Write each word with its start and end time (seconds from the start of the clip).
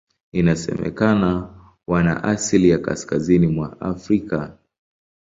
Inasemekana 0.31 1.53
wana 1.87 2.23
asili 2.23 2.69
ya 2.69 2.77
Kaskazini 2.77 3.47
mwa 3.47 3.81
Afrika. 3.81 4.57